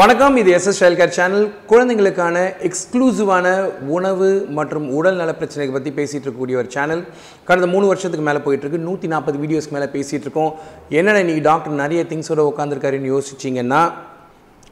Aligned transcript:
வணக்கம் 0.00 0.36
இது 0.40 0.50
SS 0.56 0.78
child 0.80 0.98
care 0.98 1.14
channel 1.16 1.46
குழந்தைங்களுக்கான 1.70 2.36
எக்ஸ்க்ளூசிவான 2.66 3.46
உணவு 3.96 4.28
மற்றும் 4.58 4.86
உடல் 4.98 5.18
நல 5.20 5.30
பிரச்சனைகளை 5.40 5.74
பற்றி 5.76 5.90
பேசிகிட்டு 5.96 6.26
இருக்கக்கூடிய 6.26 6.58
ஒரு 6.60 6.68
சேனல் 6.74 7.02
கடந்த 7.48 7.66
மூணு 7.72 7.86
வருஷத்துக்கு 7.90 8.26
மேலே 8.28 8.40
போயிட்டுருக்கு. 8.44 8.80
நூற்றி 8.86 9.08
நாற்பது 9.14 9.40
வீடியோஸ்க்கு 9.42 9.76
மேலே 9.76 9.88
பேசிகிட்டு 9.96 10.26
இருக்கோம். 10.26 10.52
என்னென்ன 10.98 11.24
இன்றைக்கி 11.24 11.42
டாக்டர் 11.48 11.74
நிறைய 11.82 12.04
திங்ஸோட 12.12 12.44
உட்காந்துருக்காருன்னு 12.50 13.10
யோசிச்சிங்கன்னா 13.14 13.82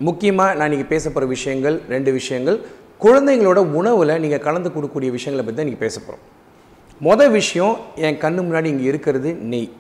முக்கியமாக 0.09 0.55
நான் 0.60 0.69
இன்றைக்கி 0.70 0.88
பேச 0.95 1.05
போகிற 1.09 1.30
விஷயங்கள் 1.34 1.77
ரெண்டு 1.95 2.12
விஷயங்கள். 2.19 2.58
குழந்தைங்களோட 3.06 3.58
உணவில் 3.80 4.14
நீங்கள் 4.27 4.45
கலந்து 4.48 4.72
கொடுக்கக்கூடிய 4.77 5.10
விஷயங்களை 5.19 5.45
பற்றி 5.45 5.58
தான் 5.58 5.69
இன்றைக்கி 5.69 5.84
பேச 5.86 5.98
போகிறோம் 6.06 6.24
மொதல் 7.10 7.36
விஷயம் 7.41 7.77
என் 8.06 8.22
கண்ணு 8.24 8.48
முன்னாடி 8.48 8.70
இங்கே 8.74 8.88
இருக்கிறது 8.95 9.33
நெய். 9.52 9.70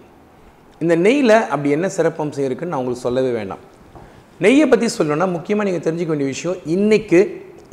இந்த 0.84 0.96
நெய்யில் 1.06 1.38
அப்படி 1.52 1.70
என்ன 1.78 1.90
சிறப்பம்சம் 1.98 2.46
இருக்குதுன்னு 2.48 2.74
நான் 2.74 2.82
உங்களுக்கு 2.84 3.08
சொல்லவே 3.08 3.32
வேண்டாம். 3.40 3.64
நெய்யை 4.44 4.66
பற்றி 4.68 4.86
சொல்லணும்னா 4.96 5.26
முக்கியமாக 5.36 5.66
நீங்கள் 5.66 5.84
தெரிஞ்சுக்க 5.84 6.12
வேண்டிய 6.12 6.30
விஷயம் 6.34 6.58
இன்றைக்கு 6.74 7.20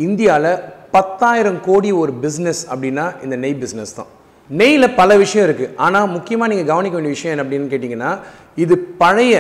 இந்தியாவில் 0.06 0.52
பத்தாயிரம் 0.94 1.58
கோடி 1.66 1.90
ஒரு 2.02 2.12
பிஸ்னஸ் 2.24 2.62
அப்படின்னா 2.74 3.04
இந்த 3.26 3.36
நெய் 3.42 3.60
பிஸ்னஸ் 3.64 3.94
தான். 3.98 4.08
நெய்யில் 4.50 4.96
பல 4.98 5.12
விஷயம் 5.22 5.46
இருக்குது 5.48 5.74
ஆனால் 5.86 6.08
முக்கியமாக 6.14 6.50
நீங்கள் 6.52 6.70
கவனிக்க 6.72 6.96
வேண்டிய 6.98 7.14
விஷயம் 7.16 7.34
என்ன 7.34 7.44
அப்படின்னு 7.46 7.72
கேட்டிங்கன்னா 7.72 8.12
இது 8.64 8.76
பழைய 9.02 9.34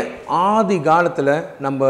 ஆதி 0.47 0.77
காலத்தில் 0.87 1.31
நம்ம 1.65 1.89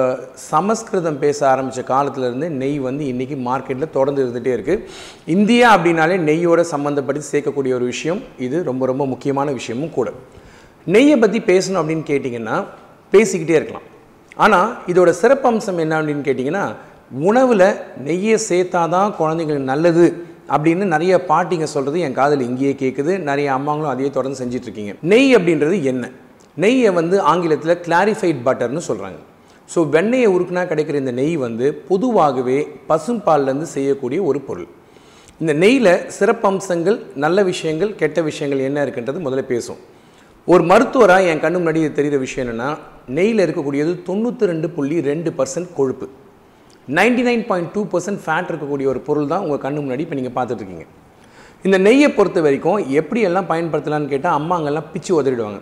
சமஸ்கிருதம் 0.51 1.19
பேச 1.23 1.39
ஆரம்பித்த 1.51 1.83
காலத்துலேருந்து 1.91 2.49
நெய் 2.61 2.77
வந்து 2.87 3.03
இன்றைக்கி 3.13 3.37
மார்க்கெட்டில் 3.47 3.93
தொடர்ந்து 3.97 4.23
இருந்துகிட்டே 4.25 4.53
இருக்குது 4.57 4.85
இந்தியா 5.35 5.67
அப்படின்னாலே 5.77 6.17
நெய்யோட 6.29 6.63
சம்மந்தப்பட்டு 6.73 7.23
சேர்க்கக்கூடிய 7.31 7.73
ஒரு 7.79 7.87
விஷயம். 7.93 8.21
இது 8.47 8.59
ரொம்ப 8.69 8.85
ரொம்ப 8.91 9.05
முக்கியமான 9.13 9.51
விஷயமும் 9.59 9.95
கூட. 9.97 10.11
நெய்யை 10.95 11.17
பற்றி 11.25 11.41
பேசணும் 11.51 11.81
அப்படின்னு 11.83 12.07
கேட்டிங்கன்னா 12.11 12.57
பேசிக்கிட்டே 13.13 13.57
இருக்கலாம். 13.59 13.87
ஆனால் 14.37 14.69
இதோட 14.91 15.09
சிறப்பம்சம் 15.21 15.79
என்ன 15.83 15.93
அப்படின்னு 15.99 16.27
கேட்டிங்கன்னா 16.27 16.65
உணவில் 17.25 17.67
நெய்யை 18.07 18.37
சேர்த்தா 18.49 18.89
தான் 18.89 19.15
குழந்தைங்களுக்கு 19.19 19.71
நல்லது 19.73 20.05
அப்படின்னு 20.55 20.85
நிறைய 20.85 21.13
பாட்டிங்க 21.29 21.63
சொல்கிறது 21.63 21.99
என் 21.99 22.17
காதில் 22.19 22.47
இங்கேயே 22.47 22.73
கேட்குது 22.81 23.19
நிறைய 23.19 23.47
அம்மாங்களும் 23.53 23.91
அதையே 23.93 24.09
தொடர்ந்து 24.09 24.41
செஞ்சிட்ருக்கீங்க. 24.41 24.91
நெய் 25.11 25.35
அப்படின்றது 25.37 25.83
என்ன? 25.83 26.09
நெய்யை 26.57 26.91
வந்து 26.93 27.21
ஆங்கிலத்தில் 27.21 27.79
கிளாரிஃபைட் 27.85 28.41
பட்டர்னு 28.47 28.83
சொல்கிறாங்க 28.89 29.19
ஸோ 29.69 29.89
வெண்ணெயை 29.89 30.27
உருக்குனா 30.35 30.63
கிடைக்கிற 30.71 30.95
இந்த 31.03 31.11
நெய் 31.11 31.37
வந்து 31.37 31.67
பொதுவாகவே 31.89 32.57
பசும்பால்லேருந்து 32.89 33.69
செய்யக்கூடிய 33.75 34.19
ஒரு 34.23 34.41
பொருள். 34.41 34.67
இந்த 35.41 35.53
நெய்யில் 35.53 35.93
சிறப்பம்சங்கள் 36.17 36.97
நல்ல 37.23 37.43
விஷயங்கள் 37.43 37.95
கெட்ட 37.95 38.21
விஷயங்கள் 38.21 38.59
என்ன 38.59 38.85
இருக்குன்றது 38.85 39.19
முதல்ல 39.19 39.45
பேசும் 39.53 39.79
ஒரு 40.47 40.63
மருத்துவராக 40.63 41.31
என் 41.31 41.41
கண்ணு 41.45 41.59
முன்னாடி 41.61 41.81
தெரிகிற 41.93 42.17
விஷயம் 42.17 42.43
என்னென்னா 42.45 42.69
நெய்யில் 43.17 43.43
இருக்கக்கூடியது 43.45 43.91
தொண்ணூற்றி 44.07 44.45
ரெண்டு 44.51 44.67
புள்ளி 44.75 44.95
ரெண்டு 45.09 45.29
பர்சன்ட் 45.39 45.69
கொழுப்பு. 45.79 46.05
Ninety 46.97 47.23
nine 47.27 47.43
point 47.49 47.71
two 47.75 47.81
percent 47.91 48.21
fat 48.23 48.49
இருக்கக்கூடிய 48.51 48.87
ஒரு 48.93 48.99
பொருள் 49.07 49.31
தான் 49.33 49.43
உங்கள் 49.45 49.61
கண்ணு 49.65 49.83
முன்னாடி 49.83 50.03
இப்போ 50.05 50.17
நீங்கள் 50.19 50.35
பார்த்துட்ருக்கீங்க 50.37 50.85
இந்த 51.67 51.77
நெய்யை 51.85 52.09
பொறுத்த 52.17 52.39
வரைக்கும் 52.45 52.79
எப்படியெல்லாம் 52.99 53.47
பயன்படுத்தலாம்னு 53.51 54.11
கேட்டால் 54.13 54.37
அம்மாங்கெல்லாம் 54.39 54.89
பிச்சு 54.93 55.11
உதறிடுவாங்க. 55.19 55.59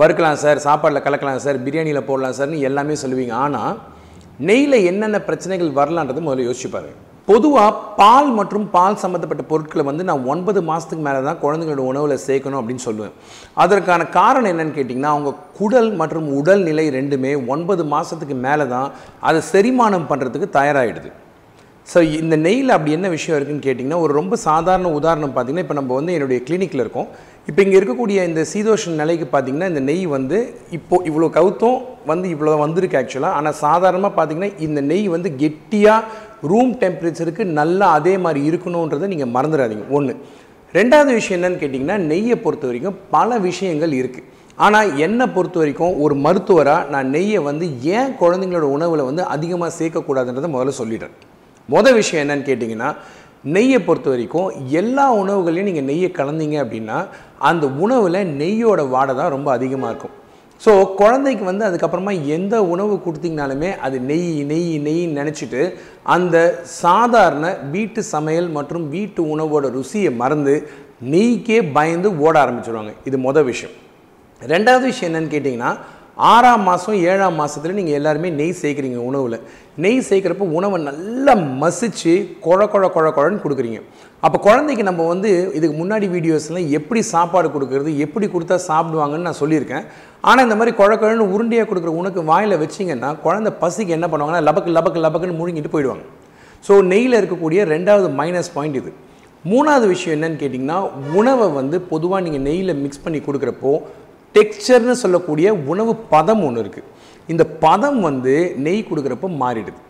வறுக்கலாம் 0.00 0.38
சார் 0.42 0.58
சாப்பாட்டில் 0.66 1.04
கலக்கலாம் 1.06 1.42
சார் 1.46 1.58
பிரியாணியில் 1.64 2.06
போடலாம் 2.10 2.36
சார்னு 2.38 2.60
எல்லாமே 2.68 2.94
சொல்லுவீங்க. 3.02 3.34
ஆனால் 3.44 3.74
நெய்யில் 4.48 4.78
என்னென்ன 4.90 5.18
பிரச்சனைகள் 5.28 5.76
வரலான்றது 5.80 6.22
முதல்ல 6.26 6.46
யோசிச்சு 6.48 6.70
பாருங்க. 6.76 6.94
பொதுவாக 7.28 7.76
பால் 7.98 8.30
மற்றும் 8.38 8.64
பால் 8.74 8.98
சம்மந்தப்பட்ட 9.02 9.42
பொருட்களை 9.50 9.82
வந்து 9.88 10.06
நான் 10.08 10.26
ஒன்பது 10.32 10.60
மாதத்துக்கு 10.68 11.04
மேலே 11.06 11.20
தான் 11.28 11.40
குழந்தைங்களோட 11.44 11.84
உணவில் 11.90 12.24
சேர்க்கணும் 12.26 12.60
அப்படின்னு 12.60 12.86
சொல்லுவேன். 12.86 13.14
அதற்கான 13.62 14.08
காரணம் 14.18 14.50
என்னென்னு 14.52 14.76
கேட்டிங்கன்னா 14.78 15.12
அவங்க 15.14 15.30
குடல் 15.58 15.90
மற்றும் 16.00 16.28
உடல் 16.38 16.64
நிலை 16.68 16.86
ரெண்டுமே 16.98 17.32
ஒன்பது 17.54 17.84
மாதத்துக்கு 17.92 18.36
மேலே 18.46 18.66
தான் 18.74 18.88
அதை 19.28 19.40
செரிமானம் 19.52 20.08
பண்ணுறதுக்கு 20.10 20.48
தயாராகிடுது 20.58 21.12
ஸோ 21.88 21.98
இந்த 22.20 22.34
நெய்யில் 22.44 22.74
அப்படி 22.74 22.92
என்ன 22.96 23.08
விஷயம் 23.14 23.36
இருக்குன்னு 23.38 23.64
கேட்டிங்கன்னா 23.64 24.02
ஒரு 24.04 24.12
ரொம்ப 24.18 24.34
சாதாரண 24.44 24.90
உதாரணம் 24.98 25.32
பார்த்திங்கன்னா 25.32 25.64
இப்போ 25.66 25.76
நம்ம 25.78 25.94
வந்து 25.98 26.14
என்னுடைய 26.16 26.38
கிளினிக்கில் 26.46 26.82
இருக்கோம். 26.84 27.08
இப்போ 27.48 27.60
இங்கே 27.64 27.76
இருக்கக்கூடிய 27.78 28.18
இந்த 28.28 28.42
சீதோஷன் 28.52 29.00
நிலைக்கு 29.02 29.26
பார்த்திங்கன்னா 29.32 29.68
இந்த 29.72 29.82
நெய் 29.88 30.06
வந்து 30.14 30.38
இப்போது 30.78 31.06
இவ்வளோ 31.10 31.28
கவுத்தம் 31.38 31.80
வந்து 32.10 32.26
இவ்வளோ 32.34 32.56
வந்திருக்கு 32.62 32.98
ஆக்சுவலாக 33.00 33.38
ஆனால் 33.38 33.58
சாதாரணமாக 33.64 34.14
பார்த்திங்கன்னா 34.18 34.52
இந்த 34.66 34.80
நெய் 34.92 35.06
வந்து 35.16 35.30
கெட்டியாக 35.42 36.08
ரூம் 36.50 36.72
டெம்பரேச்சருக்கு 36.82 37.44
நல்லா 37.58 37.86
அதே 37.98 38.14
மாதிரி 38.24 38.40
இருக்கணுன்றதை 38.50 39.08
நீங்கள் 39.12 39.34
மறந்துடாதீங்க. 39.36 39.86
ஒன்று 39.96 40.14
ரெண்டாவது 40.74 41.10
விஷயம் 41.18 41.38
என்னன்னு 41.38 41.60
கேட்டிங்கன்னா 41.62 41.98
நெய்யை 42.12 42.36
பொறுத்த 42.44 42.64
வரைக்கும் 42.68 42.96
பல 43.16 43.38
விஷயங்கள் 43.48 43.92
இருக்குது 44.00 44.30
ஆனால் 44.64 44.88
என்னை 45.04 45.26
பொறுத்த 45.36 45.56
வரைக்கும் 45.60 45.94
ஒரு 46.04 46.14
மருத்துவராக 46.24 46.88
நான் 46.94 47.12
நெய்யை 47.14 47.40
வந்து 47.50 47.66
ஏன் 47.96 48.10
குழந்தைங்களோட 48.22 48.66
உணவில் 48.76 49.08
வந்து 49.08 49.22
அதிகமாக 49.34 49.70
சேர்க்கக்கூடாதுன்றதை 49.78 50.50
முதல்ல 50.54 50.74
சொல்லிடுறேன். 50.80 51.14
மொதல் 51.68 51.98
விஷயம் 52.00 52.22
என்னன்னு 52.24 52.48
கேட்டிங்கன்னா 52.48 52.90
நெய்யை 53.54 53.78
பொறுத்த 53.86 54.08
வரைக்கும் 54.12 54.50
எல்லா 54.80 55.06
உணவுகளையும் 55.22 55.68
நீங்கள் 55.70 55.88
நெய்யை 55.90 56.10
கலந்தீங்க 56.18 56.58
அப்படின்னா 56.64 56.98
அந்த 57.50 57.64
உணவில் 57.84 58.20
நெய்யோட 58.42 58.82
வாடை 58.94 59.14
தான் 59.20 59.34
ரொம்ப 59.36 59.48
அதிகமாக 59.56 59.90
இருக்கும். 59.92 60.14
ஸோ 60.60 60.72
குழந்தைக்கு 60.94 61.44
வந்து 61.44 61.64
அதுக்கப்புறமா 61.68 62.12
எந்த 62.26 62.54
உணவு 62.64 62.94
கொடுத்தீங்கனாலுமே 63.06 63.70
அது 63.76 63.96
நெய் 64.00 64.28
நெய் 64.50 64.68
நெய்ன்னு 64.86 65.18
நினச்சிட்டு 65.20 65.62
அந்த 66.02 66.36
சாதாரண 66.62 67.46
வீட்டு 67.74 68.02
சமையல் 68.02 68.48
மற்றும் 68.48 68.86
வீட்டு 68.88 69.22
உணவோட 69.34 69.68
ருசியை 69.78 70.12
மறந்து 70.16 70.54
நெய்க்கே 71.12 71.58
பயந்து 71.72 72.08
ஓட 72.18 72.34
ஆரம்பிச்சிடுவாங்க 72.44 72.92
இது 73.04 73.18
மொதல் 73.18 73.48
விஷயம். 73.50 73.74
ரெண்டாவது 74.42 74.84
விஷயம் 74.92 75.10
என்னன்னு 75.10 75.34
கேட்டிங்கன்னா 75.34 75.72
ஆறாம் 76.16 76.64
மாதம் 76.68 76.96
ஏழாம் 77.10 77.38
மாதத்தில் 77.40 77.76
நீங்கள் 77.78 77.96
எல்லாருமே 77.98 78.28
நெய் 78.40 78.52
சேர்க்குறீங்க 78.60 78.98
உணவில். 79.08 79.36
நெய் 79.84 80.04
சேர்க்குறப்ப 80.08 80.46
உணவை 80.58 80.78
நல்லா 80.88 81.32
மசிச்சு 81.62 82.12
குழ 82.44 82.60
குழ 82.72 82.84
குழ 82.96 83.06
குழன்னு 83.16 83.42
கொடுக்குறீங்க. 83.44 83.80
அப்போ 84.26 84.38
குழந்தைக்கு 84.46 84.84
நம்ம 84.88 85.06
வந்து 85.12 85.30
இதுக்கு 85.58 85.76
முன்னாடி 85.80 86.06
வீடியோஸ்லாம் 86.14 86.68
எப்படி 86.78 87.00
சாப்பாடு 87.12 87.48
கொடுக்குறது 87.54 87.92
எப்படி 88.04 88.28
கொடுத்தா 88.34 88.58
சாப்பிடுவாங்கன்னு 88.68 89.28
நான் 89.28 89.40
சொல்லியிருக்கேன். 89.40 89.86
ஆனால் 90.30 90.44
இந்த 90.46 90.58
மாதிரி 90.60 90.74
குழ 90.80 90.92
குழன்னு 91.02 91.26
உருண்டையாக 91.36 91.68
கொடுக்குற 91.70 91.94
உனக்கு 92.02 92.22
வாயில் 92.30 92.60
வச்சிங்கன்னா 92.62 93.10
குழந்தை 93.26 93.52
பசிக்கு 93.64 93.96
என்ன 93.98 94.08
பண்ணுவாங்கன்னா 94.12 94.44
லபக்கு 94.50 94.76
லபக்கு 94.78 95.02
லபக்குன்னு 95.06 95.40
முழுங்கிட்டு 95.40 95.74
போயிடுவாங்க. 95.74 96.06
ஸோ 96.68 96.74
நெய்யில் 96.92 97.20
இருக்கக்கூடிய 97.20 97.62
ரெண்டாவது 97.74 98.08
மைனஸ் 98.20 98.54
பாயிண்ட் 98.54 98.80
இது. 98.82 98.92
மூணாவது 99.50 99.86
விஷயம் 99.94 100.14
என்னன்னு 100.16 100.40
கேட்டிங்கன்னா 100.42 100.78
உணவை 101.18 101.46
வந்து 101.60 101.76
பொதுவாக 101.90 102.22
நீங்கள் 102.26 102.44
நெய்யில் 102.48 102.80
மிக்ஸ் 102.84 103.02
பண்ணி 103.04 103.18
கொடுக்குறப்போ 103.26 103.72
டெக்ஸ்சர்னு 104.36 104.96
சொல்லக்கூடிய 105.02 105.48
உணவு 105.72 105.92
பதம் 106.14 106.42
ஒன்று 106.48 106.62
இருக்குது 106.64 106.90
இந்த 107.32 107.44
பதம் 107.64 108.00
வந்து 108.08 108.34
நெய் 108.64 108.88
கொடுக்குறப்போ 108.88 109.28
மாறிடுது. 109.42 109.80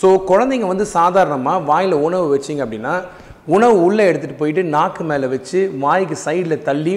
ஸோ 0.00 0.08
குழந்தைங்க 0.30 0.66
வந்து 0.72 0.86
சாதாரணமாக 0.98 1.64
வாயில் 1.70 2.02
உணவு 2.06 2.26
வச்சிங்க 2.34 2.64
அப்படின்னா 2.66 2.92
உணவு 3.56 3.76
உள்ளே 3.86 4.04
எடுத்துகிட்டு 4.10 4.40
போயிட்டு 4.40 4.62
நாக்கு 4.74 5.04
மேலே 5.10 5.26
வச்சு 5.34 5.60
வாய்க்கு 5.84 6.16
சைடில் 6.26 6.64
தள்ளி 6.68 6.94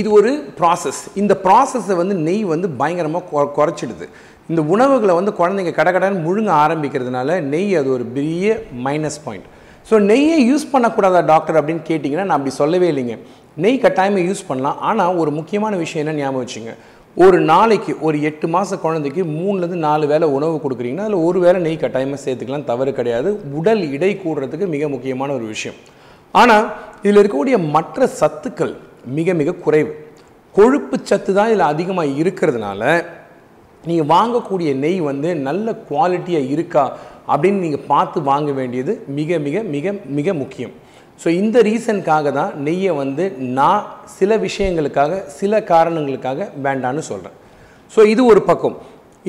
இது 0.00 0.08
ஒரு 0.18 0.32
ப்ராசஸ் 0.58 1.00
இந்த 1.20 1.34
ப்ராசஸை 1.44 1.94
வந்து 2.00 2.16
நெய் 2.26 2.44
வந்து 2.52 2.68
பயங்கரமாக 2.80 3.24
கொ 3.30 3.40
குறைச்சிடுது. 3.56 4.06
இந்த 4.50 4.60
உணவுகளை 4.74 5.14
வந்து 5.18 5.32
குழந்தைங்க 5.38 5.72
கடகடன்னு 5.78 6.24
முழுங்க 6.26 6.50
ஆரம்பிக்கிறதுனால 6.64 7.38
நெய் 7.52 7.78
அது 7.80 7.88
ஒரு 7.96 8.04
பெரிய 8.16 8.46
மைனஸ் 8.86 9.18
பாயிண்ட் 9.24 9.48
ஸோ 9.88 9.98
நெய்யை 10.10 10.38
யூஸ் 10.50 10.70
பண்ணக்கூடாதா 10.72 11.20
டாக்டர் 11.32 11.58
அப்படின்னு 11.60 11.82
கேட்டிங்கன்னா 11.90 12.26
நான் 12.28 12.38
அப்படி 12.38 12.54
சொல்லவே 12.62 12.88
இல்லைங்க. 12.92 13.14
நெய் 13.64 13.82
கட்டாயமாக 13.84 14.26
யூஸ் 14.28 14.48
பண்ணலாம். 14.48 14.78
ஆனால் 14.88 15.18
ஒரு 15.22 15.30
முக்கியமான 15.38 15.76
விஷயம் 15.82 16.02
என்ன 16.04 16.16
ஞாபகம் 16.20 16.42
வச்சுங்க? 16.42 16.72
ஒரு 17.16 17.38
நாளைக்கு 17.50 17.92
ஒரு 18.06 18.16
எட்டு 18.28 18.46
மாத 18.54 18.76
குழந்தைக்கு 18.82 19.22
மூணுலேருந்து 19.36 19.78
நாலு 19.86 20.04
வேளை 20.10 20.26
உணவு 20.36 20.56
கொடுக்குறீங்கன்னா 20.64 21.06
அதில் 21.08 21.24
ஒரு 21.28 21.38
வேளை 21.44 21.58
நெய் 21.66 21.82
கட்டாயமாக 21.84 22.20
சேர்த்துக்கலாம். 22.24 22.68
தவறு 22.70 22.92
கிடையாது. 22.98 23.30
உடல் 23.60 23.82
இடை 23.96 24.12
கூடுறதுக்கு 24.24 24.66
மிக 24.74 24.88
முக்கியமான 24.94 25.32
ஒரு 25.38 25.46
விஷயம். 25.54 25.78
ஆனால் 26.40 26.66
இதில் 27.04 27.20
இருக்கக்கூடிய 27.22 27.56
மற்ற 27.76 28.08
சத்துக்கள் 28.20 28.74
மிக 29.18 29.34
மிக 29.40 29.56
குறைவு. 29.64 29.92
கொழுப்பு 30.54 30.96
சத்து 31.10 31.32
தான் 31.38 31.50
இதில் 31.50 31.70
அதிகமாக 31.72 32.14
இருக்கிறதுனால 32.20 32.82
நீங்கள் 33.88 34.10
வாங்கக்கூடிய 34.14 34.70
நெய் 34.84 35.00
வந்து 35.10 35.28
நல்ல 35.48 35.72
குவாலிட்டியாக 35.88 36.50
இருக்கா 36.54 36.84
அப்படின்னு 37.32 37.64
நீங்கள் 37.66 37.86
பார்த்து 37.92 38.18
வாங்க 38.30 38.50
வேண்டியது 38.58 38.92
மிக 39.18 39.38
மிக 39.46 39.62
மிக 39.74 39.92
மிக 40.18 40.34
முக்கியம். 40.40 40.74
ஸோ 41.20 41.28
இந்த 41.40 41.58
ரீசனுக்காக 41.68 42.30
தான் 42.38 42.52
நெய்யை 42.66 42.92
வந்து 43.02 43.24
நான் 43.58 43.82
சில 44.18 44.36
விஷயங்களுக்காக 44.46 45.18
சில 45.38 45.62
காரணங்களுக்காக 45.72 46.48
வேண்டான்னு 46.66 47.02
சொல்கிறேன் 47.10 47.36
ஸோ 47.92 48.00
இது 48.12 48.22
ஒரு 48.32 48.40
பக்கம். 48.50 48.76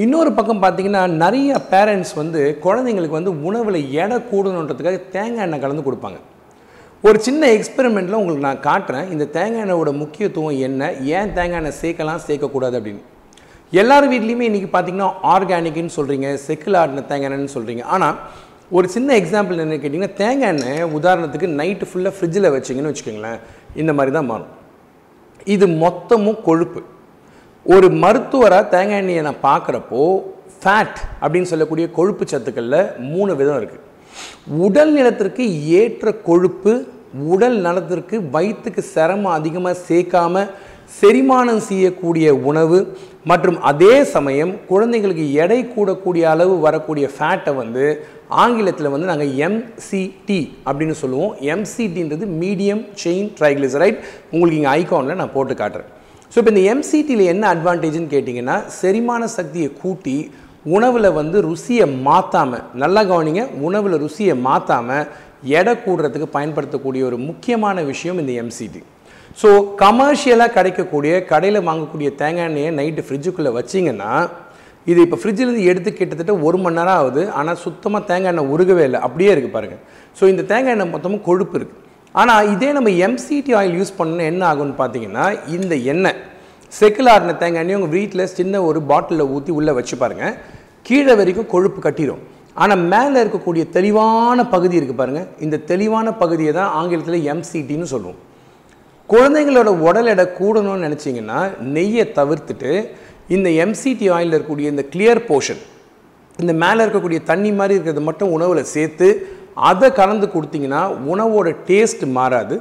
இன்னொரு 0.04 0.32
பக்கம் 0.36 0.62
பார்த்தீங்கன்னா 0.64 1.02
நிறைய 1.24 1.52
பேரண்ட்ஸ் 1.72 2.14
வந்து 2.20 2.42
குழந்தைங்களுக்கு 2.66 3.18
வந்து 3.20 3.32
உணவில் 3.48 3.80
எடை 4.04 4.18
கூடணுன்றதுக்காக 4.32 5.00
தேங்காய் 5.16 5.46
எண்ணெய் 5.46 5.64
கலந்து 5.64 5.88
கொடுப்பாங்க. 5.88 6.20
ஒரு 7.04 7.18
சின்ன 7.28 7.48
எக்ஸ்பெரிமெண்ட்டில் 7.58 8.20
உங்களுக்கு 8.20 8.48
நான் 8.48 8.66
காட்டுறேன். 8.68 9.08
இந்த 9.14 9.26
தேங்காய் 9.38 9.64
எண்ணெயோட 9.64 9.92
முக்கியத்துவம் 10.04 10.60
என்ன? 10.68 10.92
ஏன் 11.18 11.34
தேங்காய் 11.38 11.62
எண்ணெய் 11.62 11.80
சேர்க்கலாம் 11.82 12.22
சேர்க்கக்கூடாது 12.28 12.78
அப்படின்னு. 12.80 13.04
எல்லார் 13.74 14.08
வீட்லேயுமே 14.14 14.48
இன்றைக்கி 14.50 14.70
பார்த்தீங்கன்னா 14.72 15.10
ஆர்கானிக்னு 15.34 15.94
சொல்கிறீங்க 15.98 16.30
செக்கில் 16.48 16.80
ஆடின 16.80 17.04
தேங்காய் 17.12 17.30
எண்ணெய்னு 17.30 17.56
சொல்கிறீங்க 17.58 17.84
ஆனால் 17.96 18.16
ஒரு 18.72 18.88
சின்ன 18.96 19.10
எக்ஸாம்பிள் 19.22 19.62
என்ன 19.64 19.76
கேட்டிங்கன்னா 19.76 20.14
தேங்காய் 20.20 20.52
எண்ணெய் 20.54 20.84
உதாரணத்துக்கு 20.98 21.48
நைட்டு 21.60 21.86
ஃபுல்லாக 21.90 22.14
ஃப்ரிட்ஜில் 22.18 22.54
வச்சிங்கன்னு 22.54 22.92
வச்சுக்கோங்களேன் 22.92 23.40
இந்த 23.82 23.92
மாதிரி 23.98 24.12
தான் 24.18 24.30
மாறும். 24.32 24.52
இது 25.54 25.66
மொத்தமும் 25.84 26.40
கொழுப்பு. 26.48 26.82
ஒரு 27.66 27.88
மருத்துவராக 28.04 28.70
தேங்காய் 28.76 29.02
எண்ணெயை 29.02 29.24
நான் 29.28 29.46
பார்க்குறப்போ 29.50 30.02
ஃபேட் 30.62 31.00
அப்படின்னு 31.22 31.52
சொல்லக்கூடிய 31.52 31.86
கொழுப்பு 31.98 32.24
சத்துக்களில் 32.34 32.80
மூணு 33.12 33.32
விதம் 33.36 33.60
இருக்குது 33.60 33.88
உடல் 34.66 34.94
நிலத்திற்கு 34.98 35.44
ஏற்ற 35.80 36.12
கொழுப்பு 36.30 36.74
உடல் 37.34 37.58
நலத்திற்கு 37.68 38.16
வயிற்றுக்கு 38.36 38.82
சிரமம் 38.94 39.38
அதிகமாக 39.40 39.82
சேர்க்காமல் 39.88 40.52
செரிமானம் 41.00 41.62
செய்யக்கூடிய 41.70 42.28
உணவு 42.50 42.80
மற்றும் 43.32 43.58
அதே 43.70 43.96
சமயம் 44.16 44.52
குழந்தைங்களுக்கு 44.70 45.26
எடை 45.44 45.60
கூடக்கூடிய 45.74 46.24
அளவு 46.34 46.54
வரக்கூடிய 46.66 47.06
ஃபேட்டை 47.16 47.52
வந்து 47.62 47.86
ஆங்கிலத்தில் 48.44 48.92
வந்து 48.94 49.10
நாங்கள் 49.12 49.34
எம்சிடி 49.48 50.42
அப்படின்னு 50.68 50.96
சொல்லுவோம். 51.02 51.34
எம்சிடின்றது 51.54 52.28
மீடியம் 52.44 52.84
செயின் 53.02 53.32
ட்ரைக்ளிசரைட் 53.40 53.98
உங்களுக்கு 54.34 54.60
இங்கே 54.60 54.72
ஐகானில் 54.80 55.20
நான் 55.22 55.36
போட்டு 55.36 55.56
காட்டுறேன். 55.62 55.90
ஸோ 56.32 56.38
இப்போ 56.42 56.52
இந்த 56.54 56.64
எம்சிடியில் 56.74 57.24
என்ன 57.34 57.44
அட்வான்டேஜ்னு 57.56 58.12
கேட்டிங்கன்னா 58.14 58.58
செரிமான 58.80 59.28
சக்தியை 59.38 59.70
கூட்டி 59.82 60.16
உணவில் 60.76 61.16
வந்து 61.20 61.38
ருசியை 61.50 61.86
மாற்றாமல் 62.08 62.66
நல்லா 62.82 63.02
கவனிங்க 63.12 63.44
உணவில் 63.68 64.02
ருசியை 64.04 64.36
மாற்றாமல் 64.48 65.08
எடை 65.60 65.74
கூடுறதுக்கு 65.86 66.28
பயன்படுத்தக்கூடிய 66.38 67.04
ஒரு 67.10 67.18
முக்கியமான 67.30 67.84
விஷயம் 67.92 68.20
இந்த 68.24 68.34
எம்சிடி 68.42 68.82
ஸோ 69.40 69.50
கமர்ஷியலாக 69.82 70.54
கிடைக்கக்கூடிய 70.56 71.12
கடையில் 71.32 71.66
வாங்கக்கூடிய 71.68 72.10
தேங்காய் 72.22 72.48
எண்ணெயை 72.50 72.72
நைட்டு 72.80 73.04
ஃப்ரிட்ஜுக்குள்ளே 73.08 73.52
வச்சிங்கன்னா 73.58 74.10
இது 74.92 75.00
இப்போ 75.06 75.18
ஃப்ரிட்ஜிலேருந்து 75.22 75.68
எடுத்து 75.72 75.90
கிட்டத்தட்ட 76.00 76.34
ஒரு 76.48 76.58
மணி 76.64 76.78
நேரம் 76.80 76.98
ஆகுது. 77.00 77.24
ஆனால் 77.40 77.60
சுத்தமாக 77.64 78.02
தேங்காய் 78.10 78.32
எண்ணெய் 78.34 78.52
உருகவே 78.54 78.84
இல்லை. 78.88 79.00
அப்படியே 79.08 79.30
இருக்குது 79.34 79.56
பாருங்கள் 79.58 79.82
ஸோ 80.18 80.24
இந்த 80.32 80.44
தேங்காய் 80.52 80.76
எண்ணெய் 80.76 80.94
மொத்தமும் 80.94 81.24
கொழுப்பு 81.28 81.56
இருக்குது 81.60 81.80
ஆனால் 82.22 82.48
இதே 82.54 82.70
நம்ம 82.78 82.90
எம்சிடி 83.08 83.52
ஆயில் 83.60 83.76
யூஸ் 83.80 83.98
பண்ணணும் 84.00 84.30
என்ன 84.32 84.42
ஆகும்னு 84.52 84.76
பார்த்தீங்கன்னா 84.82 85.26
இந்த 85.58 85.76
எண்ணெய் 85.94 86.18
செக்குலாரின 86.74 87.36
தேங்காய் 87.44 87.64
எண்ணெய் 87.64 87.78
உங்கள் 87.80 87.96
வீட்டில் 87.98 88.26
சின்ன 88.38 88.64
ஒரு 88.70 88.82
பாட்டிலில் 88.90 89.32
ஊற்றி 89.36 89.54
உள்ளே 89.60 89.74
வச்சு 89.80 89.96
பாருங்கள் 90.04 90.36
கீழே 90.90 91.16
வரைக்கும் 91.22 91.50
கொழுப்பு 91.54 91.80
கட்டிடும் 91.86 92.22
ஆனால் 92.62 92.84
மேலே 92.94 93.18
இருக்கக்கூடிய 93.24 93.64
தெளிவான 93.78 94.40
பகுதி 94.56 94.76
இருக்குது 94.80 95.02
பாருங்கள் 95.02 95.30
இந்த 95.46 95.62
தெளிவான 95.72 96.08
பகுதியை 96.24 96.54
தான் 96.60 96.74
ஆங்கிலத்தில் 96.80 97.28
எம்சிடின்னு 97.34 97.88
சொல்லுவோம். 97.94 98.20
குழந்தைங்களோட 99.12 99.70
உடல் 99.88 100.10
எடை 100.14 100.26
கூடணும்னு 100.40 100.86
நினச்சிங்கன்னா 100.88 101.40
நெய்யை 101.76 102.06
தவிர்த்துட்டு 102.18 102.72
இந்த 103.36 103.48
எம்சிடி 103.64 104.06
ஆயிலில் 104.16 104.36
இருக்கக்கூடிய 104.36 104.68
இந்த 104.74 104.84
கிளியர் 104.94 105.22
போர்ஷன் 105.30 105.62
இந்த 106.40 106.54
மேலே 106.64 106.80
இருக்கக்கூடிய 106.86 107.20
தண்ணி 107.30 107.50
மாதிரி 107.60 107.76
இருக்கிறது 107.78 108.04
மட்டும் 108.10 108.34
உணவில் 108.36 108.70
சேர்த்து 108.76 109.08
அதை 109.70 109.88
கலந்து 110.00 110.28
கொடுத்தீங்கன்னா 110.36 110.82
உணவோட 111.12 111.50
டேஸ்ட் 111.70 112.06
மாறாது. 112.18 112.56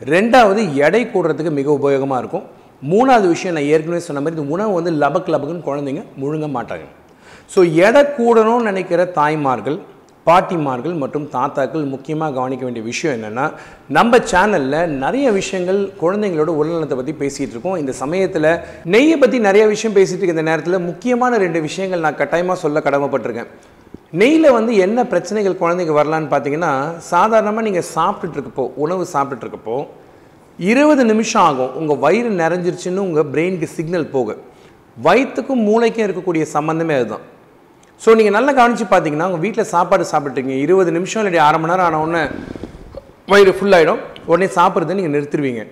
ரெண்டாவது 0.00 0.60
எடை 0.84 1.02
கூடுறதுக்கு 1.14 1.52
மிக 1.60 1.68
உபயோகமாக 1.78 2.20
இருக்கும். 2.22 2.44
மூணாவது 2.92 3.26
விஷயம் 3.32 3.56
நான் 3.56 3.70
ஏற்கனவே 3.74 4.02
சொன்ன 4.06 4.22
மாதிரி 4.22 4.38
இந்த 4.38 4.52
உணவு 4.54 4.72
வந்து 4.78 4.92
லபக் 5.02 5.32
லபக்குன்னு 5.34 5.68
குழந்தைங்க 5.68 6.02
முழுங்க 6.22 6.48
மாட்டாங்க. 6.56 6.86
ஸோ 7.52 7.60
எடை 7.86 8.02
கூடணும்னு 8.18 8.68
நினைக்கிற 8.70 9.04
தாய்மார்கள் 9.18 9.78
பாட்டிமார்கள் 10.26 10.96
மற்றும் 11.02 11.26
தாத்தாக்கள் 11.34 11.84
முக்கியமாக 11.92 12.34
கவனிக்க 12.38 12.62
வேண்டிய 12.66 12.84
விஷயம் 12.90 13.14
என்னென்னா 13.16 13.46
நம்ம 13.96 14.18
சேனலில் 14.32 14.92
நிறைய 15.04 15.26
விஷயங்கள் 15.38 15.80
குழந்தைங்களோட 16.02 16.50
உடல்நலத்தை 16.60 16.96
பற்றி 16.98 17.14
பேசிகிட்டு 17.22 17.54
இருக்கோம். 17.54 17.78
இந்த 17.82 17.92
சமயத்தில் 18.02 18.48
நெய்யை 18.94 19.16
பற்றி 19.22 19.38
நிறைய 19.48 19.64
விஷயம் 19.72 19.96
பேசிகிட்டு 19.98 20.22
இருக்க 20.22 20.38
இந்த 20.38 20.46
நேரத்தில் 20.50 20.86
முக்கியமான 20.90 21.38
ரெண்டு 21.44 21.62
விஷயங்கள் 21.68 22.04
நான் 22.06 22.20
கட்டாயமாக 22.20 22.62
சொல்ல 22.64 22.82
கடமைப்பட்டிருக்கேன். 22.86 23.50
நெய்யில் 24.20 24.54
வந்து 24.58 24.72
என்ன 24.86 24.98
பிரச்சனைகள் 25.12 25.60
குழந்தைங்க 25.62 25.96
வரலான்னு 25.98 26.32
பார்த்தீங்கன்னா 26.32 26.72
சாதாரணமாக 27.10 27.66
நீங்கள் 27.68 27.88
சாப்பிட்டுட்டு 27.96 28.38
இருக்கப்போ 28.38 28.66
உணவு 28.84 29.04
சாப்பிட்டுட்டு 29.14 29.46
இருக்கப்போ 29.46 29.76
இருபது 30.58 31.02
நிமிஷம் 31.12 31.44
ஆகும். 31.48 31.74
உங்கள் 31.80 32.00
வயிறு 32.06 32.32
நிறைஞ்சிருச்சுன்னு 32.44 33.06
உங்கள் 33.08 33.30
பிரெயினுக்கு 33.34 33.68
சிக்னல் 33.76 34.10
போக. 34.16 34.36
வயிற்றுக்கும் 34.96 35.62
மூளைக்கும் 35.68 36.06
இருக்கக்கூடிய 36.06 36.46
சம்மந்தமே 36.56 36.94
அதுதான். 36.98 37.26
ஸோ 38.02 38.10
நீங்கள் 38.18 38.36
நல்லா 38.36 38.52
கவனித்து 38.58 38.86
பார்த்தீங்கன்னா 38.92 39.26
உங்கள் 39.30 39.44
வீட்டில் 39.44 39.70
சாப்பாடு 39.74 40.04
சாப்பிட்றீங்க 40.12 40.54
இருபது 40.64 40.90
நிமிஷம் 40.96 41.20
இல்லாட்டி 41.20 41.40
அரை 41.48 41.58
மணி 41.62 41.72
நேரம் 41.72 41.86
ஆன 41.88 42.00
உடனே 42.04 42.22
வயிறு 43.32 43.52
ஃபுல்லாகிடும் 43.58 44.00
உடனே 44.30 44.48
சாப்பிட்றத 44.56 44.96
நீங்கள் 44.98 45.14
நிறுத்திடுவீங்க 45.16 45.62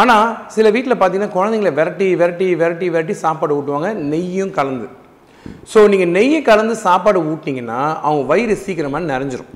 ஆனால் 0.00 0.26
சில 0.54 0.66
வீட்டில் 0.74 0.98
பார்த்தீங்கன்னா 0.98 1.36
குழந்தைங்கள 1.36 1.70
விரட்டி 1.78 2.08
விரட்டி 2.20 2.48
விரட்டி 2.60 2.88
விரட்டி 2.94 3.14
சாப்பாடு 3.22 3.54
ஊட்டுவாங்க. 3.58 3.88
நெய்யும் 4.12 4.52
கலந்து. 4.58 4.86
ஸோ 5.72 5.78
நீங்கள் 5.92 6.12
நெய்யை 6.16 6.40
கலந்து 6.50 6.74
சாப்பாடு 6.86 7.18
ஊட்டிங்கன்னா 7.32 7.80
அவங்க 8.06 8.22
வயிறு 8.32 8.56
சீக்கிரமாக 8.64 9.10
நிறைஞ்சிரும். 9.12 9.50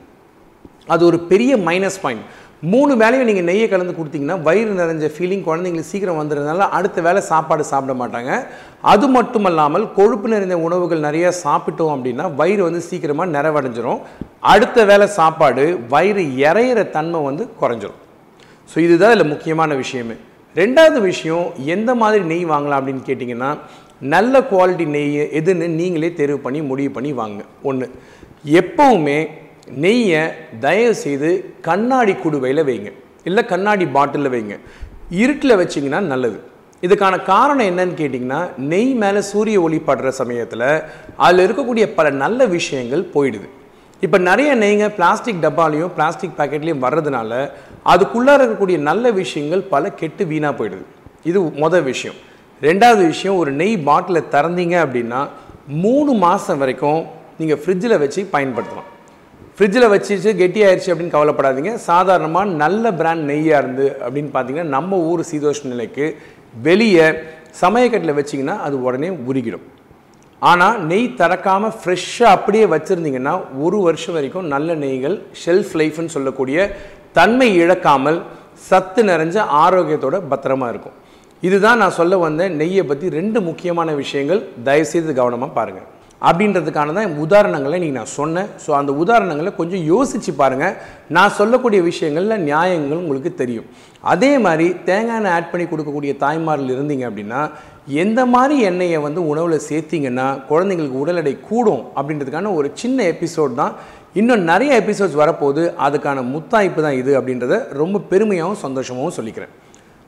அது 0.95 1.03
ஒரு 1.11 1.19
பெரிய 1.31 1.53
மைனஸ் 1.69 2.01
பாயிண்ட் 2.05 2.25
மூணு 2.73 2.93
வேலையும் 3.01 3.29
நீங்கள் 3.29 3.47
நெய்யை 3.49 3.67
கலந்து 3.71 3.95
கொடுத்தீங்கன்னா 3.97 4.37
வயிறு 4.47 4.73
நிறைஞ்ச 4.81 5.07
ஃபீலிங் 5.15 5.45
குழந்தைங்களுக்கு 5.49 5.93
சீக்கிரம் 5.93 6.21
வந்துடுறதுனால 6.21 6.69
அடுத்த 6.77 6.99
வேலை 7.07 7.21
சாப்பாடு 7.31 7.65
சாப்பிட 7.71 7.95
மாட்டாங்க. 8.01 8.31
அது 8.93 9.07
மட்டும் 9.17 9.47
இல்லாமல் 9.51 9.85
கொழுப்பு 9.99 10.29
நிறைந்த 10.35 10.57
உணவுகள் 10.67 11.05
நிறையா 11.09 11.31
சாப்பிட்டோம் 11.45 11.93
அப்படின்னா 11.95 12.27
வயிறு 12.41 12.63
வந்து 12.69 12.83
சீக்கிரமாக 12.89 13.35
நிறைவடைஞ்சிரும். 13.37 14.01
அடுத்த 14.55 14.85
வேலை 14.91 15.09
சாப்பாடு 15.19 15.65
வயிறு 15.95 16.25
இறையிற 16.47 16.89
தன்மை 16.97 17.23
வந்து 17.29 17.47
குறைஞ்சிரும். 17.61 18.01
ஸோ 18.71 18.77
இதுதான் 18.87 19.15
இதில் 19.15 19.33
முக்கியமான 19.35 19.75
விஷயமே. 19.83 20.19
ரெண்டாவது 20.57 20.99
விஷயம் 21.11 21.47
எந்த 21.77 21.91
மாதிரி 22.01 22.25
நெய் 22.33 22.45
வாங்கலாம் 22.51 22.81
அப்படின்னு 22.81 23.09
கேட்டிங்கன்னா 23.09 23.53
நல்ல 24.15 24.41
குவாலிட்டி 24.51 24.85
நெய் 24.97 25.23
எதுன்னு 25.39 25.67
நீங்களே 25.81 26.11
தெரிவு 26.21 26.39
பண்ணி 26.45 26.61
முடிவு 26.71 26.91
பண்ணி 26.97 27.11
வாங்க 27.21 27.43
ஒன்று 27.71 27.87
எப்போவுமே 28.61 29.19
நெய்யை 29.67 30.31
தயவு 30.61 30.95
செய்து 30.95 31.55
கண்ணாடி 31.61 32.13
குடுவையில் 32.13 32.65
வைங்க. 32.65 32.93
இல்லை 33.25 33.45
கண்ணாடி 33.45 33.87
பாட்டிலில் 33.87 34.31
வைங்க. 34.31 34.59
இருட்டில் 35.11 35.57
வச்சிங்கன்னா 35.57 36.01
நல்லது. 36.01 36.41
இதுக்கான 36.81 37.23
காரணம் 37.23 37.67
என்னன்னு 37.67 37.93
கேட்டிங்கன்னா 37.93 38.49
நெய் 38.57 38.93
மேலே 38.93 39.21
சூரிய 39.21 39.61
ஒளி 39.61 39.83
படுற 39.87 40.09
சமயத்தில் 40.09 40.83
அதில் 41.17 41.51
இருக்கக்கூடிய 41.51 41.87
பல 41.95 42.11
நல்ல 42.11 42.47
விஷயங்கள் 42.47 43.05
போயிடுது. 43.15 43.49
இப்போ 44.01 44.19
நிறைய 44.19 44.57
நெய்ங்க 44.57 44.89
பிளாஸ்டிக் 44.89 45.43
டப்பாலையும் 45.43 45.87
பிளாஸ்டிக் 45.87 46.39
பேக்கெட்லேயும் 46.39 46.83
வர்றதுனால 46.83 47.51
அதுக்குள்ளார 47.85 48.45
இருக்கக்கூடிய 48.45 48.79
நல்ல 48.79 49.11
விஷயங்கள் 49.11 49.63
பல 49.63 49.91
கெட்டு 49.91 50.27
வீணாக 50.27 50.65
போயிடுது. 50.65 50.85
இது 51.25 51.43
மொதல் 51.43 51.83
விஷயம். 51.83 52.17
ரெண்டாவது 52.61 53.07
விஷயம் 53.07 53.37
ஒரு 53.37 53.53
நெய் 53.53 53.79
பாட்டிலை 53.79 54.23
திறந்தீங்க 54.31 54.77
அப்படின்னா 54.87 55.29
மூணு 55.69 56.13
மாதம் 56.13 56.59
வரைக்கும் 56.59 57.05
நீங்கள் 57.39 57.59
ஃப்ரிட்ஜில் 57.65 57.99
வச்சு 57.99 58.29
பயன்படுத்தலாம். 58.33 58.93
ஃப்ரிட்ஜில் 59.59 59.93
வச்சிச்சு 59.93 60.31
கெட்டி 60.39 60.61
ஆயிடுச்சு 60.67 60.91
அப்படின்னு 60.93 61.17
கவலைப்படாதீங்க. 61.17 61.73
சாதாரணமாக 61.91 62.55
நல்ல 62.63 62.93
பிராண்ட் 63.01 63.25
நெய்யாக 63.31 63.61
இருந்து 63.63 63.87
அப்படின்னு 64.05 64.31
பார்த்தீங்கன்னா 64.37 64.73
நம்ம 64.77 64.99
ஊர் 65.11 65.23
சீதோஷ்ண 65.31 65.71
நிலைக்கு 65.75 66.07
வெளியே 66.67 67.07
சமயக்கட்டில் 67.61 68.17
வச்சிங்கன்னா 68.19 68.57
அது 68.67 68.77
உடனே 68.87 69.11
உருகிடும். 69.29 69.65
ஆனால் 70.51 70.81
நெய் 70.91 71.07
திறக்காமல் 71.21 71.77
ஃப்ரெஷ்ஷாக 71.83 72.35
அப்படியே 72.37 72.65
வச்சுருந்தீங்கன்னா 72.75 73.35
ஒரு 73.67 73.79
வருஷம் 73.87 74.17
வரைக்கும் 74.19 74.51
நல்ல 74.55 74.75
நெய்கள் 74.85 75.17
ஷெல்ஃப் 75.45 75.73
லைஃப்னு 75.81 76.15
சொல்லக்கூடிய 76.17 76.67
தன்மை 77.19 77.49
இழக்காமல் 77.63 78.21
சத்து 78.69 79.03
நிறைஞ்ச 79.13 79.37
ஆரோக்கியத்தோட 79.65 80.17
பத்திரமா 80.33 80.69
இருக்கும். 80.73 80.99
இதுதான் 81.49 81.81
நான் 81.83 81.99
சொல்ல 82.01 82.17
வந்த 82.27 82.43
நெய்யை 82.61 82.87
பற்றி 82.91 83.09
ரெண்டு 83.21 83.39
முக்கியமான 83.49 83.93
விஷயங்கள். 84.05 84.43
தயவுசெய்து 84.69 85.21
கவனமாக 85.21 85.53
பாருங்கள் 85.59 85.89
அப்படின்றதுக்கான 86.29 86.95
தான் 86.99 87.17
உதாரணங்களை 87.25 87.77
நீங்கள் 87.83 88.01
நான் 88.01 88.15
சொன்னேன். 88.19 88.49
ஸோ 88.65 88.71
அந்த 88.81 88.91
உதாரணங்களை 89.03 89.51
கொஞ்சம் 89.61 89.85
யோசித்து 89.93 90.33
பாருங்கள் 90.41 90.77
நான் 91.17 91.37
சொல்லக்கூடிய 91.39 91.81
விஷயங்களில் 91.91 92.45
நியாயங்கள் 92.51 93.03
உங்களுக்கு 93.05 93.33
தெரியும். 93.43 93.67
அதே 94.13 94.33
மாதிரி 94.47 94.67
தேங்காய் 94.89 95.19
எண்ணெய் 95.21 95.35
ஆட் 95.37 95.51
பண்ணி 95.53 95.67
கொடுக்கக்கூடிய 95.73 96.13
தாய்மாரில் 96.25 96.75
இருந்தீங்க 96.77 97.05
அப்படின்னா 97.11 97.43
எந்த 98.05 98.21
மாதிரி 98.35 98.57
எண்ணெயை 98.71 98.99
வந்து 99.07 99.21
உணவில் 99.33 99.67
சேர்த்திங்கன்னா 99.71 100.29
குழந்தைங்களுக்கு 100.51 101.03
உடல் 101.03 101.21
எடை 101.23 101.35
கூடும் 101.49 101.83
அப்படின்றதுக்கான 101.99 102.53
ஒரு 102.59 102.69
சின்ன 102.83 102.99
எபிசோட் 103.15 103.61
தான். 103.63 103.75
இன்னும் 104.21 104.49
நிறைய 104.53 104.73
எபிசோட்ஸ் 104.83 105.21
வரப்போகுது. 105.23 105.63
அதுக்கான 105.87 106.19
முத்தாய்ப்பு 106.33 106.81
தான் 106.87 106.99
இது 107.03 107.13
அப்படின்றத 107.21 107.55
ரொம்ப 107.83 108.03
பெருமையாகவும் 108.13 108.63
சந்தோஷமாகவும் 108.65 109.17
சொல்லிக்கிறேன். 109.19 109.55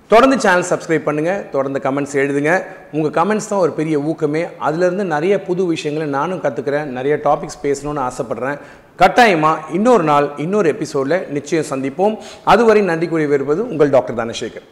தொடர்ந்து 0.08 0.36
சேனல் 0.40 0.68
சப்ஸ்கிரைப் 0.70 1.06
பண்ணுங்கள் 1.06 1.50
தொடர்ந்து 1.50 1.80
கமெண்ட்ஸ் 1.86 2.16
எழுதுங்க. 2.22 2.64
உங்கள் 2.92 3.14
கமெண்ட்ஸ் 3.18 3.48
தான் 3.48 3.58
ஒரு 3.58 3.72
பெரிய 3.72 3.98
ஊக்கமே. 3.98 4.42
அதுலேருந்து 4.66 5.04
நிறைய 5.14 5.42
புது 5.42 5.66
விஷயங்களை 5.66 6.10
நானும் 6.10 6.42
கற்றுக்கிறேன் 6.42 6.84
நிறைய 6.84 7.20
டாபிக்ஸ் 7.24 7.60
பேசணும்னு 7.62 8.04
ஆசைப்பட்றேன். 8.08 8.58
கட்டாயமாக 8.96 9.72
இன்னொரு 9.72 10.02
நாள் 10.02 10.30
இன்னொரு 10.36 10.68
எபிசோடில் 10.68 11.28
நிச்சயம் 11.30 11.70
சந்திப்போம். 11.70 12.16
அதுவரை 12.44 12.82
நன்றி 12.82 13.08
கூறி 13.08 13.26
வருவது 13.26 13.68
உங்கள் 13.68 13.90
டாக்டர் 13.90 14.16
தனசேகர். 14.16 14.66